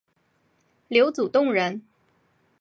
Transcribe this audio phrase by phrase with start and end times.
[0.87, 1.83] 刘祖洞人。